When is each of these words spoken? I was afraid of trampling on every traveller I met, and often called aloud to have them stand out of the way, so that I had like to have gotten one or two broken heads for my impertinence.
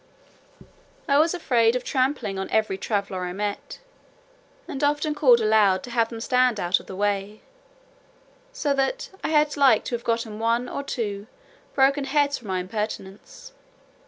I 1.07 1.19
was 1.19 1.35
afraid 1.35 1.75
of 1.75 1.83
trampling 1.83 2.39
on 2.39 2.49
every 2.49 2.75
traveller 2.75 3.23
I 3.23 3.33
met, 3.33 3.77
and 4.67 4.83
often 4.83 5.13
called 5.13 5.39
aloud 5.39 5.83
to 5.83 5.91
have 5.91 6.09
them 6.09 6.19
stand 6.19 6.59
out 6.59 6.79
of 6.79 6.87
the 6.87 6.95
way, 6.95 7.41
so 8.51 8.73
that 8.73 9.11
I 9.23 9.29
had 9.29 9.55
like 9.57 9.85
to 9.85 9.93
have 9.95 10.03
gotten 10.03 10.39
one 10.39 10.67
or 10.67 10.81
two 10.81 11.27
broken 11.75 12.05
heads 12.05 12.39
for 12.39 12.47
my 12.47 12.59
impertinence. 12.61 13.53